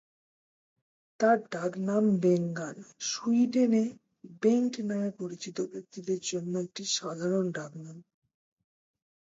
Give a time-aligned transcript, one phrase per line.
[1.19, 2.77] তার ডাকনাম "বেঙ্গান",
[3.09, 3.83] সুইডেনে
[4.41, 7.97] বেংট নামে পরিচিত ব্যক্তিদের জন্য একটি সাধারণ ডাকনাম।